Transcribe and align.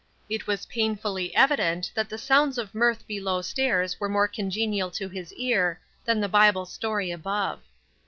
It 0.29 0.47
was 0.47 0.65
painfully 0.65 1.31
evident 1.35 1.91
that 1.93 2.09
the 2.09 2.17
sounds 2.17 2.57
of 2.57 2.73
mirth 2.73 3.05
below 3.05 3.43
stairs 3.43 3.99
were 3.99 4.09
more 4.09 4.27
congenial 4.27 4.89
to 4.89 5.07
his 5.07 5.31
ear 5.33 5.79
than 6.05 6.19
the 6.19 6.27
Bible 6.27 6.65
story 6.65 7.11
above. 7.11 7.61